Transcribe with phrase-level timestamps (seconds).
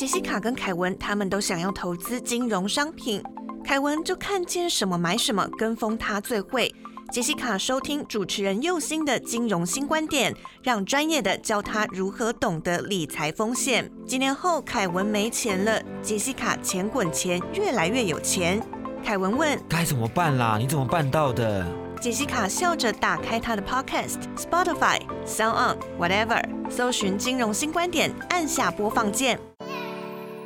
[0.00, 3.22] 杰西卡跟凯文他们都想要投资金融商品，
[3.62, 6.74] 凯文就看见什么买什么，跟风他最会。
[7.12, 13.92] 杰西卡收听主持人佑星的金融新观点，让专业的教他如何懂得理财风险。
[14.06, 18.58] 几年后，凯文没钱了，杰西卡钱滚钱，越来越有钱。
[19.04, 20.56] 凯文问：该怎么办啦？
[20.58, 21.66] 你怎么办到的？
[22.00, 29.38] 杰西卡笑着打开他的 Podcast、Spotify、Sound On、Whatever，搜寻金融新观点，按下播放键。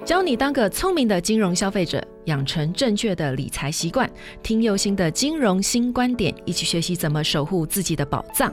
[0.05, 4.09] 教你当个聪明的金融消费者，养成正确的理财习惯。
[4.43, 8.53] 听佑心的金融新观点，一起学习怎么守护自己的宝藏。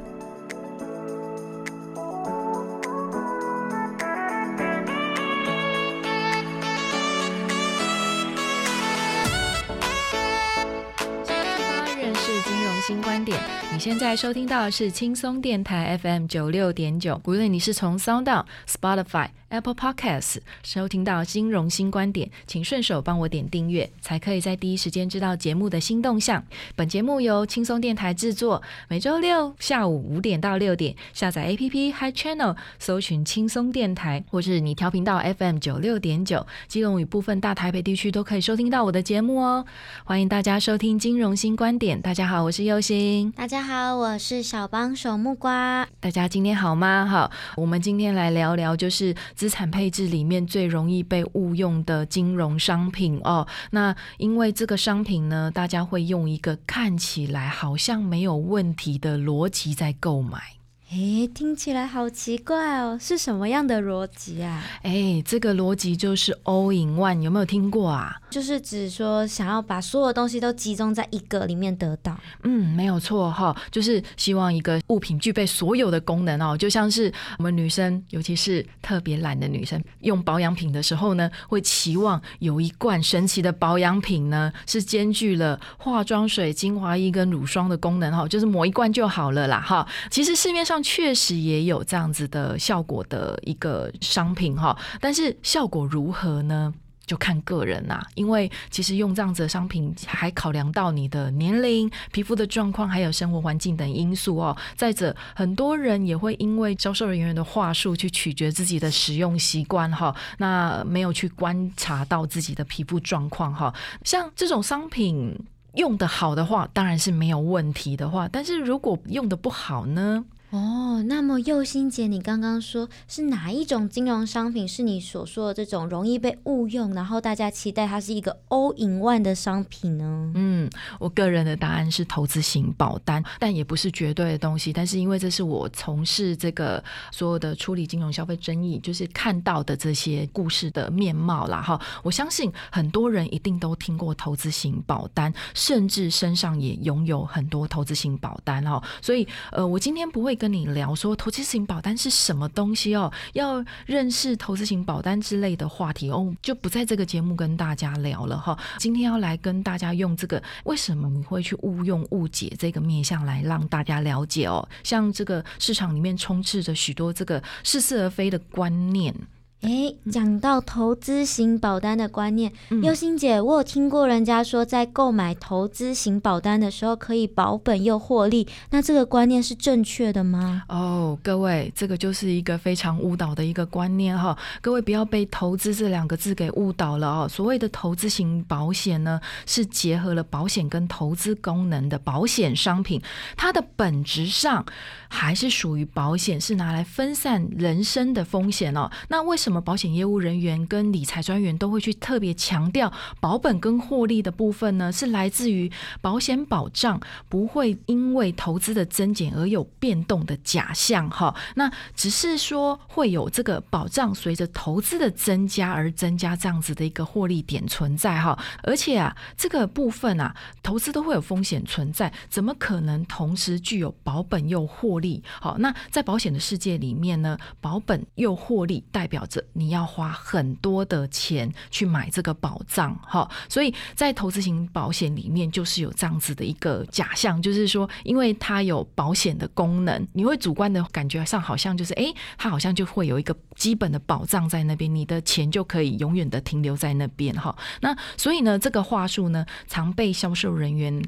[12.00, 13.38] 认识金融新观点。
[13.74, 17.20] 你现在收听到的是轻松电台 FM 九六点九。
[17.26, 19.28] 无论你是从 Sound、Spotify。
[19.52, 26.42] Apple Podcasts 收听到金融新观点，请顺手帮我点订阅，才可以在第一时间知道节目的新动向。
[26.74, 39.66] 本节目由轻松电台制作，每周六下午五点到六点，下载 APP Hi Channel，搜寻轻松电台，或是你调频到 FM 九六点九，基隆与部分大台北地区都可以收听到我的节目哦。
[40.06, 42.02] 欢迎大家收听金融新观点。
[42.02, 43.30] 大家好，我是优心。
[43.34, 45.86] 大家好，我是小帮手木瓜。
[46.00, 47.06] 大家今天好吗？
[47.06, 49.14] 好，我们今天来聊聊就是。
[49.42, 60.61] 资产配置里面最容易被误用的金融商品哦，那因为这个商品呢，大家会用一个看起来好像没有问题的逻辑在购买。
[60.94, 64.62] 诶，听起来好奇怪哦，是什么样的逻辑啊？
[64.84, 68.20] 诶，这个逻辑就是 all in one，有没有听过啊？
[68.30, 72.18] 就是指说想要把所有东西都集中在一个里面得到。
[72.44, 89.88] 嗯，没有错哈，就是希望一个物品具备所有的功能哦，就像是我们女生，尤其是特别懒的女生，用保养品的时候呢，会期望有一罐神奇的保养品呢，是兼具了化妆水、精华液跟乳霜的功能哈，就是抹一罐就好了啦哈。
[90.10, 96.74] 其实市面上确实也有这样子的效果的一个商品哈，但是效果如何呢？
[97.08, 104.56] 就看个人呐，因为其实用这样子的商品还考量到你的年龄、皮肤的状况，还有生活环境等因素哦。
[104.78, 113.74] 再者，很多人也会因为销售人员的话术去取决自己的使用习惯哈，那没有去观察到自己的皮肤状况哈。
[114.06, 115.38] 像这种商品。
[115.76, 120.26] 用的好的话，当然是没有问题的话，但是如果用的不好呢？
[120.52, 130.30] 哦，那么佑心姐，你刚刚说是哪一种金融商品是你所说的这种容易被误用，然后大家期待它是一个 all in one 的商品呢？
[130.36, 130.70] 嗯，
[131.00, 134.74] 我个人的答案是投资型保单，但也不是绝对的东西。
[134.74, 136.84] 但是因为这是我从事这个
[137.14, 141.62] 所有的处理金融消费争议，就是看到的这些故事的面貌啦。
[141.62, 141.80] 哈。
[142.04, 148.84] 我相信很多人一定都听过投资型保单，甚至身上也拥有很多投资型保单哦。
[149.02, 150.38] 所以，呃，我今天不会。
[150.42, 158.58] 跟你聊说投资型保单是什么东西哦，要认识投资型保单之类的话题哦，就不在这个节目跟大家聊了哈。
[158.80, 169.14] 今天要来跟大家用这个为什么你会去误用误解这个面向来让大家了解哦，像这个市场里面充斥着许多这个似是而非的观念。
[169.62, 172.52] 哎，讲到投资型保单的观念，
[172.82, 180.64] 优心姐，我有听过人家说，在购买投资型保单的时候可以保本又获利，那这个观念是正确的吗？
[180.68, 187.30] 哦，各位，这个就是一个非常误导的一个观念哈，各位不要被“投资”这两个字给误导了哦。
[187.30, 193.00] 所谓的投资型保险呢，是结合了保险跟投资功能的保险商品，
[193.38, 194.66] 它的本质上
[195.08, 198.90] 还是属于保险，是拿来分散人生的风险哦。
[199.08, 199.51] 那为什么？
[199.52, 202.90] 什么保险业务人员跟理财专员都会去特别强调
[203.20, 204.90] 保本跟获利的部分呢？
[204.90, 205.70] 是来自于
[206.00, 206.98] 保险保障
[207.28, 211.36] 不会因为投资的增减而有变动的假象哈。
[211.56, 218.40] 那只是说会有这个保障随着投资的增加而增加这样子的一个获利点存在哈。
[218.64, 220.34] 而且啊，这个部分啊，
[220.64, 225.22] 投资都会有风险存在，怎么可能同时具有保本又获利？
[225.42, 229.41] 好，那在保险的世界里面呢，保本又获利代表着。
[229.54, 247.56] 你要花很多的钱去买这个保障，哈，所以在投资型保险里面，就是有这样子的一个假象，就是说，因为它有保险的功能，你会主观的感觉上好像就是，哎，它好像就会有一个基本的保障在那边，你的钱就可以永远的停留在那边哈。
[247.82, 251.02] 那所以呢，这个话术呢，常被销售人员。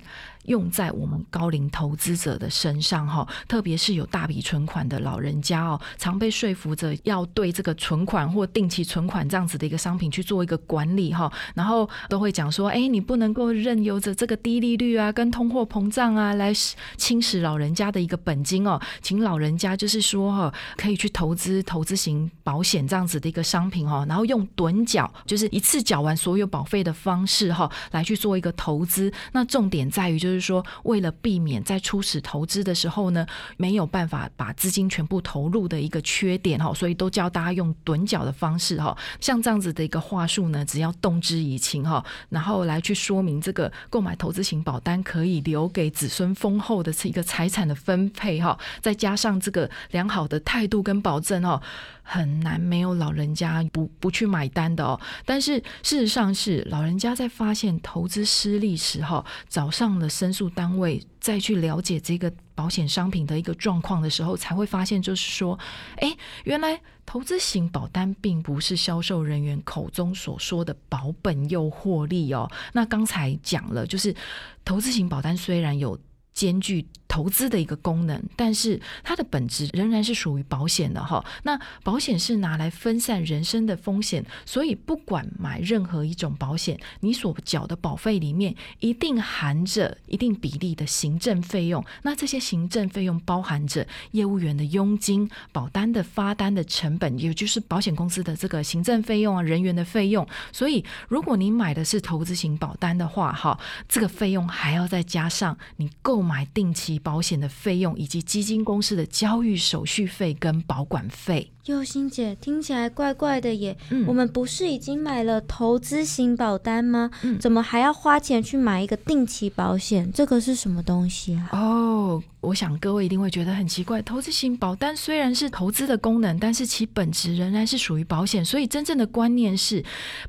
[0.45, 16.53] 用在我们高龄投资者的身上哈，特别是有大笔存款的老人家哦，常被说服着要对这个存款或定期存款这样子的一个商品去做一个管理哈，然后都会讲说，哎，你不能够任由着这个低利率啊，跟通货膨胀啊来
[16.97, 29.11] 侵蚀老人家的一个本金哦，请老人家就是说哈，可以去投资投资型保险这样子的一个商品哈，然后用趸缴，就是一次缴完所有保费的方式哈，来去做一个投资。
[29.31, 30.32] 那重点在于就是。
[30.33, 33.25] 就是说，为了避免在初始投资的时候呢，
[33.55, 51.61] 没有办法把资金全部投入的一个缺点哈，所以都教大家用趸缴的方式哈，像这样子的一个话术呢，只要动之以情哈，然后来去说明这个购买投资型保单可以留给子孙丰厚的一个财产的分配哈，再加上这个良好的态度跟保证哈。
[52.03, 54.99] 很难没有老人家不不去买单的哦。
[55.25, 65.57] 但是事实上是老人家在发现投资失利时候，找上了申诉单位，再去了解这个保险商品的一个状况的时候，才会发现就是说，
[65.97, 72.49] 哎，原来投资型保单并不是销售人员口中所说的保本又获利哦。
[72.73, 74.15] 那刚才讲了，就是
[74.63, 75.97] 投资型保单虽然有
[76.33, 76.87] 兼具。
[77.05, 81.23] 投资的一个功能，但是它的本质仍然是属于保险的哈。
[81.43, 91.85] 那保险是拿来分散人生的风险，所以不管买任何一种保险，你所缴的保费里面一定含着一定比例的行政费用。
[92.01, 100.27] 那这些行政费用包含着业务员的佣金、保单的发单的成本，也就是保险公司的这个行政费用啊、人员的费用。
[100.51, 106.93] 所以，如果你买的是投资型保单的话，哈，这个费用还要再加上你购买定期。
[107.03, 111.51] 保险的费用以及基金公司的交易手续费跟保管费。
[111.65, 117.09] 佑心姐听起来怪怪的耶，我们不是已经买了投资型保单吗？
[117.39, 120.11] 怎么还要花钱去买一个定期保险？
[120.11, 121.49] 这个是什么东西啊？
[121.53, 121.92] 哦，
[122.41, 124.01] 我想各位一定会觉得很奇怪。
[124.01, 128.43] 投资型保单虽然是投资的功能，但是其本质仍然是属于保险。
[128.43, 129.83] 所以真正的观念是，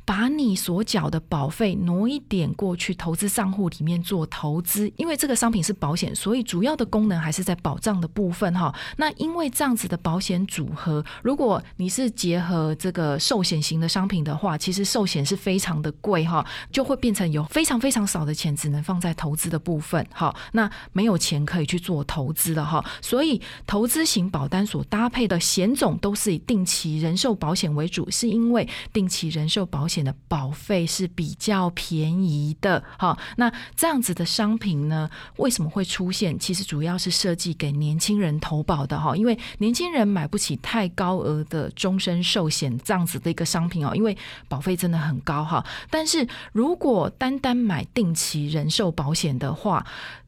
[0.04, 4.90] 把你所缴的保费挪一点过去投资账户里面做投资。
[4.96, 8.74] 因为这个商品是保险，所以主要的功能还是在保障的部分哈。
[8.96, 11.04] 那因为这样子的保险组合。
[11.22, 33.18] 如果你是结合这个寿险型的商品的话，其实寿险是非常的贵哈，就会变成有非常非常少的钱只能放在投资的部分哈，那没有钱可以去去做投资的哈，所以投资型保单所搭配的险种都是以定期人寿保险为主，是因为定期人寿保险的保费是比较便宜的哈。
[33.36, 36.38] 那这样子的商品呢，为什么会出现？
[36.38, 40.84] 其实主要是设计给年轻人投保的哈，因为年轻人买不起太。
[40.94, 44.16] 高额的终身寿险这样子的一个商品哦，因为
[44.48, 45.64] 保费真的很高哈。
[45.90, 49.84] 但是如果单单买定期人寿保险的话，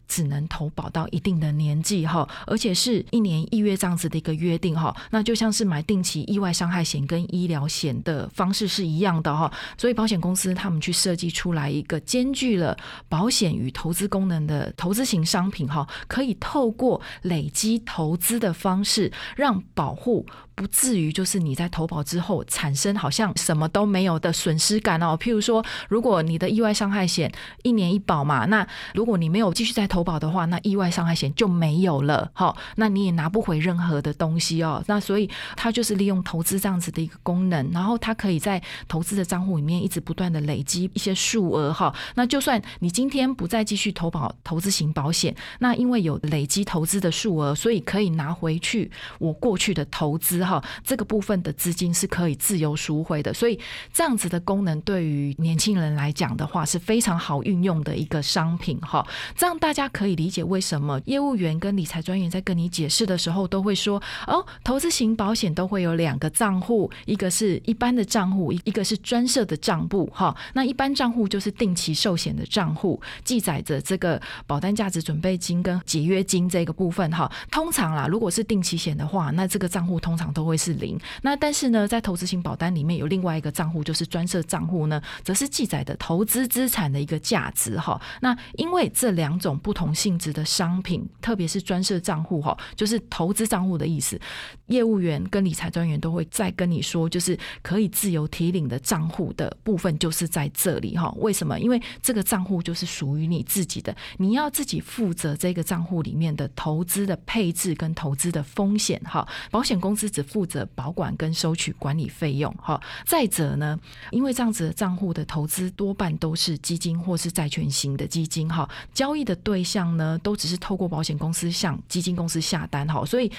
[0.08, 12.76] 只能投保到一定的年纪哈，而且是一年一月这样子的一个约定哈，那就像是买定期意外伤害险跟医疗险的方式是一样的哈，所以保险公司他们去设计出来一个兼具了
[13.08, 20.26] 保险与投资功能的投资型商品哈，可以透过累积投资的方式，让保护
[20.56, 25.16] 不至于就是你在投保之后产生好像什么都没有的损失感哦。
[25.20, 27.30] 譬如说，如果你的意外伤害险
[27.62, 34.82] 一年一保嘛，那如果你没有继续在投保的话，那意外伤害险就没有了，好，那你也拿不回任何的东西哦。
[34.86, 41.94] 那所以它就是利用投资这样子的一个功能，然后它可以在投资的账户里面一直不断的累积一些数额，哈。
[42.14, 53.34] 那就算你今天不再继续投保投资型保险，那因为有累积投资的数额，所以可以拿回去我过去的投资，哈，这个部分的资金是可以自由赎回的。
[53.34, 53.58] 所以
[53.92, 59.04] 这样子的功能对于年轻人来讲的话是非常好运用的一个商品，哈。
[59.34, 59.90] 这样大家。
[59.96, 70.36] 可以理解为什么业务员跟理财专员在跟你解释的时候都会说哦，投资型保险都会有两个账户，一个是一般的账户，一一个是专设的账簿哈。
[70.52, 77.30] 那一般账户就是定期寿险的账户，记载着这个保单价值准备金跟解约金这个部分哈。
[77.50, 81.00] 通常啦，如果是定期险的话，那这个账户通常都会是零。
[81.22, 87.98] 那但是呢，在投资型保单里面有另外一个账户，就是专设账户呢，则是记载的投资资产的一个价值哈。
[88.20, 94.20] 那因为这两种不同性质的商品，特别是专设账户哈，就是投资账户的意思。
[94.66, 101.10] 业务员跟理财专员都会再跟你说，就是可以自由提领的账户的部分，就是在这里哈。
[101.16, 101.58] 为什么？
[101.58, 109.26] 因为这个账户就是属于你自己的，你要自己负责这个账户里面的投资的配置跟投资的风险哈。
[109.50, 112.52] 保险公司只负责保管跟收取管理费用。
[112.60, 113.78] 哈，再者呢，
[114.10, 123.30] 因为这样子的账户的投资多半都是基金或是债券型的基金，哈，交易的对象呢都只是透过保险公司向基金公司下单，哈，所以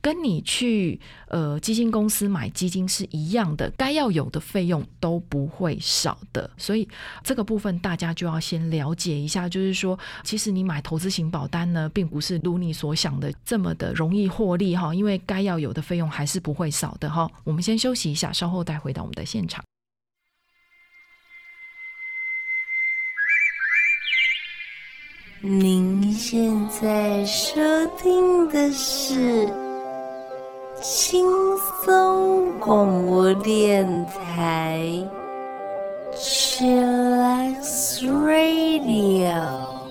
[0.00, 6.50] 跟你去呃基金公司买基金是一样的，该要有的费用都不会少的。
[6.56, 6.88] 所以
[7.22, 17.30] 这个部分大家就要先了解一下，就是说，其实你买投资型保单呢，并不是如你所想的这么的容易获利哈，因为该要有的费用还是是不会少的哈。
[17.44, 19.62] 我们先休息一下，稍后再回到我们的现场。
[25.42, 27.60] 您现在收
[28.00, 29.46] 听的是
[30.80, 31.26] 轻
[31.84, 34.80] 松广播电台
[36.14, 39.81] ，Chillax Radio。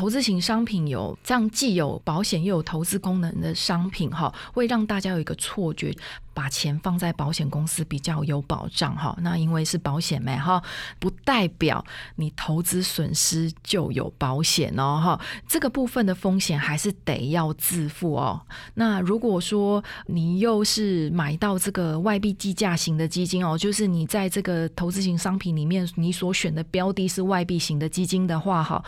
[0.00, 5.94] 投资型商品有这样既有保险又有投资功能的商品哈，会让大家有一个错觉，
[6.32, 9.14] 把钱放在保险公司比较有保障哈。
[9.20, 10.62] 那因为是保险没哈，
[10.98, 11.84] 不代表
[12.16, 15.20] 你投资损失就有保险哦哈。
[15.46, 18.40] 这个部分的风险还是得要自负哦。
[18.72, 28.82] 那如果说你又是买到这个外币计价型的基金哦，就是你在这个投资型商品里面，你所选的标的是外币型的基金的话哈。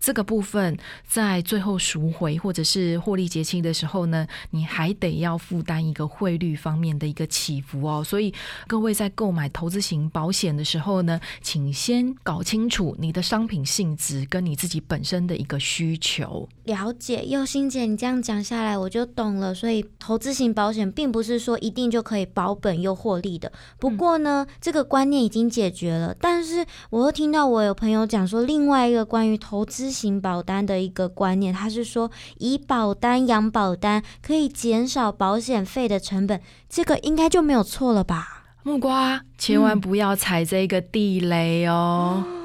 [0.00, 0.76] 这个部分
[1.06, 8.02] 在最后赎回或者是获利结清的时候呢，你还得要负担一个汇率方面的一个起伏哦。
[8.02, 8.32] 所以
[8.66, 16.48] 各位在购买投资型保险的时候呢，请先搞清楚你的商品性质跟你自己本身的一个需求。
[16.72, 19.54] 了解，佑心姐，你这样讲下来我就懂了。
[19.54, 23.52] 所以投资型保险并不是说一定就可以保本又获利的。
[23.78, 26.14] 不过呢，这个观念已经解决了。
[26.18, 29.90] 但是我又听到我有朋友讲说，另外一个关于投资。
[29.90, 32.08] 型保单的一个观念，他是说
[32.38, 38.44] 以保单养保单可以减少保险费的成本，这个应该就没有错了吧？
[38.62, 42.24] 木瓜，千万不要踩这个地雷哦。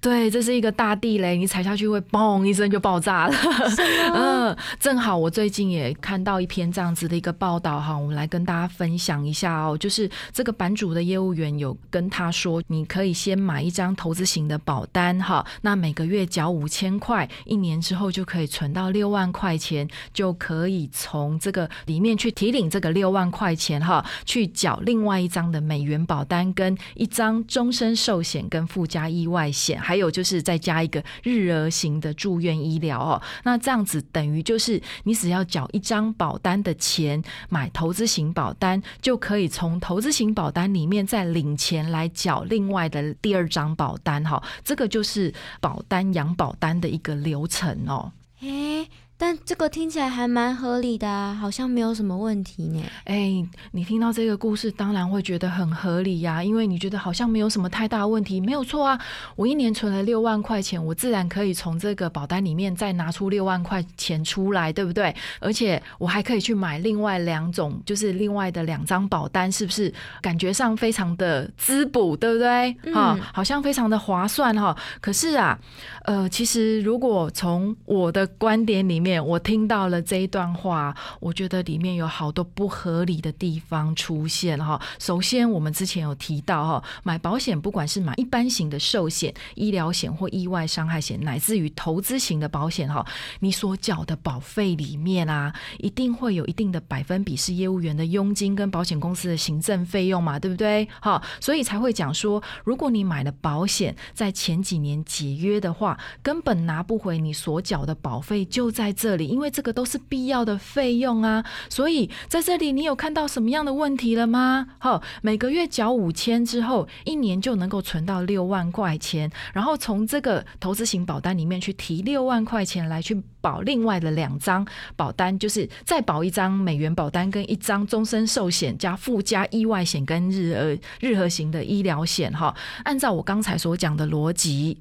[0.00, 3.34] 对，这是一个大地雷，你踩下去会嘣一声就爆炸了。
[4.14, 9.76] 嗯，正好我最近也看到一篇这样子的一个报道哈，我们来跟大家分享一下哦。
[9.76, 29.77] 就是这个版主的业务员有跟他说，你可以先买一张投资型的保单哈，那每个月缴五千块，一年之后就可以存到六万块钱，就可以从这个里面去提领这个六万块钱哈，去缴另外一张的美元保单跟一张终身寿险跟附加意外险。
[29.78, 48.12] 还有就是再加一个日额型的住院医疗哦，那这样子等于就是你只要缴一张保单的钱买投资型保单，就可以从投资型保单里面再领钱来缴另外的第二张保单哈，这个就是保单养保单的一个流程哦。
[48.40, 48.88] 诶。
[49.20, 52.80] 但这个听起来还蛮合理的啊，好像没有什么问题呢。
[53.02, 58.96] 哎，你听到这个故事，当然会觉得很合理呀，因为你觉得好像没有什么太大问题，没有错啊。
[59.34, 65.12] 我一年存了六万块钱，我自然可以从这个保单里面再拿出六万块钱出来，对不对？
[65.40, 72.72] 而且我还可以去买另外两种，就是另外的两张保单，是不是感觉上非常的滋补，对不对？
[72.94, 74.76] 哈，好像非常的划算哈。
[75.00, 75.58] 可是啊，
[76.04, 84.78] 呃，其实如果从我的观点里面，我听到了这一段话，我觉得里面有好多不合理的地方出现哈。
[84.98, 93.06] 首先，我们之前有提到哈，买保险不管是买一般型的寿险、医疗险或意外伤害险，乃至于投资型的保险哈，
[93.38, 100.86] 你所缴的保费里面啊，一定会有一定的百分比是业务员的佣金跟保险公司的行政费用嘛，对不对？
[101.00, 108.88] 哈，所以才会讲说，如果你买了保险，在前几年解约的话，根本拿不回你所缴的保费，就在。
[108.98, 114.66] 这里，因为这个都是必要的费用啊，所以在这里你有看到什么样的问题了吗？
[114.78, 132.52] 好，每个月缴五千之后，一年就能够存到六万块钱，然后从这个投资型保单里面去提六万块钱来去保另外的两张保单，就是再保一张美元保单跟一张终身寿险加附加意外险跟日呃日和型的医疗险哈。
[132.82, 134.78] 按照我刚才所讲的逻辑。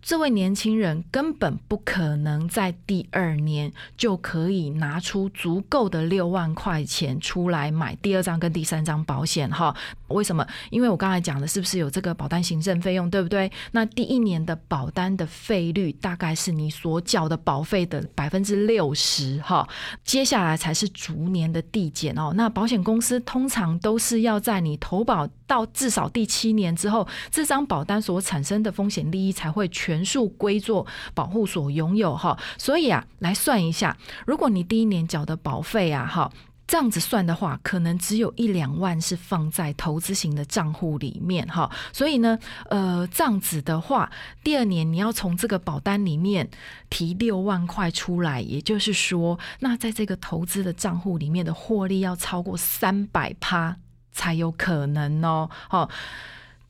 [0.00, 9.74] 这位年轻人根本不可能在第二年就可以拿出足够的六万块钱出来买第二张跟第三张保险哈？
[10.08, 10.46] 为什么？
[10.70, 13.50] 因为我刚才讲的是不是有这个保单行政费用，对不对？
[13.72, 19.68] 那第一年的保单的费率大概是你所缴的保费的百分之六十哈，
[20.04, 22.32] 接下来才是逐年的递减哦。
[22.34, 32.38] 那保险公司通常都是要在你投保到至少第七年之后，这张保单所产生的风险利益才会全数归作保护所拥有哈。
[32.56, 36.30] 所以啊，来算一下，如果你第一年缴的保费啊哈。
[36.70, 42.38] 这样子算的话，可能只有一两万是放在投资型的账户里面哈，所以呢，
[42.68, 44.12] 呃，这样子的话，
[44.44, 46.50] 第二年你要从这个保单里面
[46.90, 53.74] 提六万块出来，也就是说，那在这个投资的账户里面的获利要超过三百趴
[54.18, 55.88] 才有可能哦，好。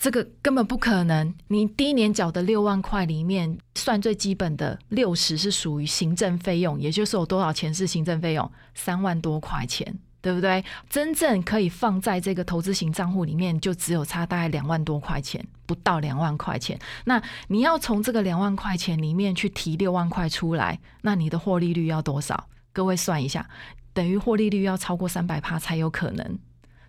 [0.00, 1.35] 这个根本不可能。
[1.49, 8.49] 你第一年缴的六万块里面，算最基本的六十是属于行政费用，也就是有多少钱是行政费用？
[8.76, 10.64] 三万多块钱，对不对？
[10.88, 16.78] 真正可以放在这个投资型账户里面，就只有差大概两万多块钱，不到两万块钱。
[17.07, 22.47] 那你要从这个两万块钱里面去提六万块出来，那你的获利率要多少？
[22.73, 23.49] 各位算一下，
[23.93, 26.38] 等于获利率要超过三百趴才有可能。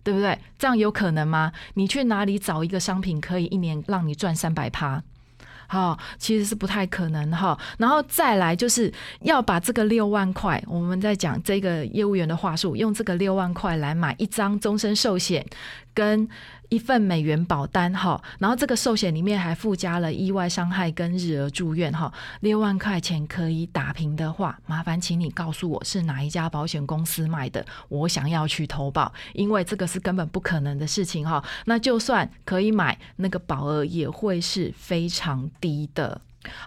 [0.03, 0.37] 对不对？
[0.57, 1.51] 这样有可能吗？
[1.73, 5.01] 你去哪里找一个商品可以一年让你赚三百趴？
[5.67, 7.57] 好，其实是不太可能哈。
[7.77, 8.91] 然后再来就是
[9.21, 15.45] 要把这个六万块，我们在讲这个业务员的话术，用这个六万块来买一张终身寿险
[15.93, 16.27] 跟。
[16.69, 22.11] 一份美元保单哈，然后这个寿险里面还附加了意外伤害跟日额住院哈，
[22.41, 31.43] 六万块钱可以打平的话，麻烦请你告诉我是哪一家保险公司买的，我想要去投保，因为这个是根本不可能的事情哈。
[31.65, 36.21] 那就算可以买，那个保额也会是非常低的。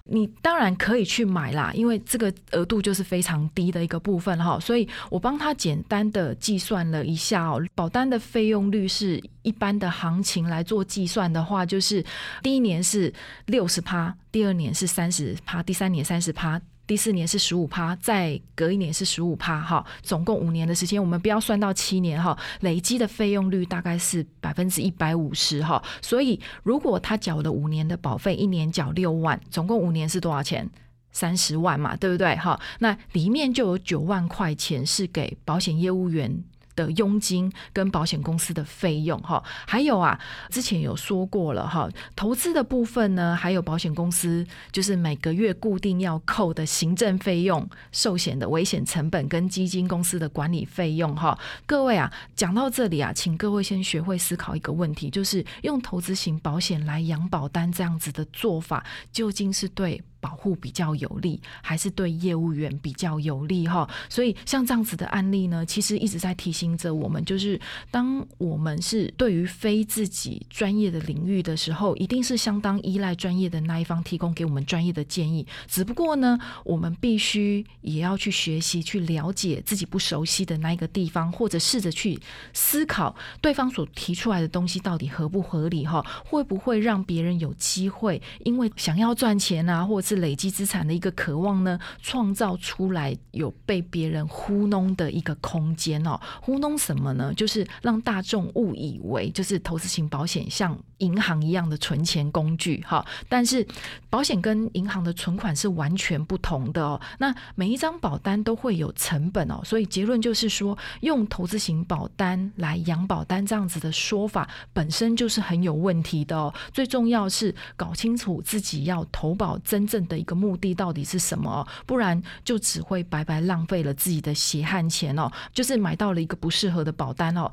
[0.04, 12.04] 你当然可以去买啦，因为这个额度就是非常低的一个部分哈，所以我帮他简单的计算了一下哦，保单的费用率是一般的行情来做计算的话，就是
[12.42, 13.12] 第一年是
[13.46, 16.60] 六十趴，第二年是三十趴，第三年三十趴。
[16.86, 30.68] 第四年是十五趴，再隔一年是十五趴，哈，总共五年的时间，我们不要算到七年哈，累积的费用率大概是百分之一百五十哈，所以如果他缴了五年的保费，一年缴六万，总共五年是多少钱？
[31.12, 32.34] 三十万嘛，对不对？
[32.36, 36.42] 哈，那里面就有九万块钱是给保险业务员。
[36.74, 40.18] 的佣金跟保险公司的费用哈，还有啊，
[40.50, 51.38] 之前有说过了哈，投资的部分呢，还有保险公司就是每个月固定要扣的行政费用、寿险的危险成本跟基金公司的管理费用哈。
[51.66, 60.02] 各位啊，讲到这里啊，请各位先学会思考一个问题，就是用投资型保险来养保单这样子的做法，究竟是对？
[60.22, 63.90] 保护比较有利，还是对业务员比较有利哈？
[64.08, 75.44] 所以像这样子的案例呢，其实一直在提醒着我们，就是当我们是对于非自己专业的领域的时候，一定是相当依赖专业的那一方提供给我们专业的建议。
[75.66, 82.16] 只不过呢，我们必须也要去学习、去了解自己不熟悉的那一个地方，或者试着去
[82.52, 86.00] 思考对方所提出来的东西到底合不合理哈？
[86.24, 96.20] 会不会让别人有机会，因为想要赚钱啊，或者是累积资产的一个渴望呢，创造出来有被别人糊弄的一个空间哦。
[96.42, 97.32] 糊弄什么呢？
[97.34, 103.02] 就是让大众误以为就是投资型保险像银行一样的存钱工具哈。
[103.26, 103.66] 但是
[104.10, 107.00] 保险跟银行的存款是完全不同的哦。
[107.18, 116.52] 那每一张保单都会有成本哦，所以结论就是说，用投资型保单来养保单这样子的说法本身就是很有问题的哦。
[116.70, 120.01] 最重要是搞清楚自己要投保真正。
[120.06, 121.66] 的一个目的到底是什么？
[121.86, 125.30] 不然就只会白白浪费了自己的血汗钱哦。
[125.52, 127.50] 就是买到了一个不适合的保单哦，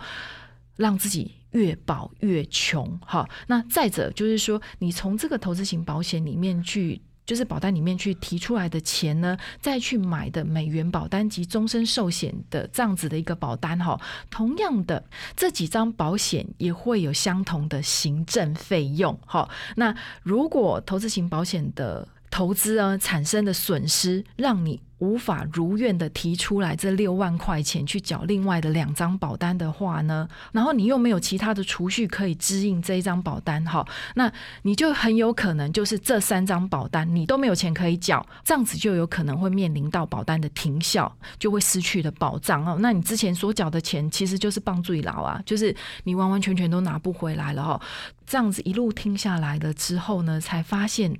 [0.75, 2.99] 让自己越保越穷。
[3.05, 13.99] 哈，那再者就是说，你从这个投资型保险里面去，就是保单里面去提出来的钱呢，再去买的美元保单及终身寿险的这样子的一个保单哈，
[14.31, 15.03] 同样的
[15.35, 19.15] 这几张保险也会有相同的行政费用。
[19.25, 22.07] 哈，那如果投资型保险的
[22.39, 24.79] 投资啊产生的损失，让你。
[24.99, 33.85] 无法如愿的提出来这六万块钱去缴另外的两张保单的话呢，然后你又没有其他的储蓄可以支应这一张保单哈，
[34.15, 34.31] 那
[34.61, 42.77] 你就很有可能就是这三张保单你都没有钱可以缴，这样子就有可能会面临到保单的停效，就会失去的保障哦。
[42.79, 47.81] 那你之前所缴的钱其实就是帮助老啊，就是你完完全全都拿不回来了哈。
[48.25, 51.17] 这样子一路听下来了之后呢，才发现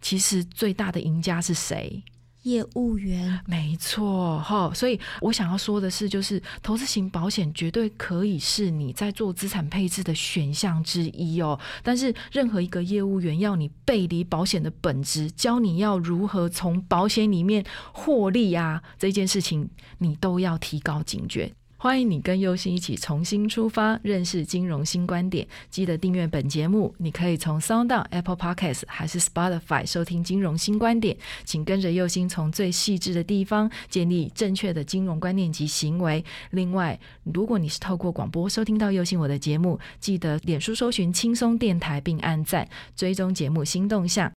[0.00, 2.02] 其实最大的赢家是谁？
[2.42, 11.58] 业务员，没错哈，所以我想要说的是，就是投资型保险绝对可以是你在做资产配置的选项之一哦。
[11.82, 21.52] 但是任何一个业务员要你背离保险的本质，教你要如何从保险里面获利啊，这件事情你都要提高警觉。
[21.82, 25.44] 欢迎你跟佑星一起重新出发，认识金融新观点。
[25.68, 31.16] 记得订阅本节目，你可以从 Sound、Apple Podcasts 还是 Spotify 收听金融新观点。
[31.42, 36.24] 请跟着佑星从最细致的地方建立正确的金融观念及行为。
[36.50, 44.30] 另外，如果你是透过广播收听到佑星我的节目，记得脸书搜寻轻松电台并按赞，追踪节目新动向。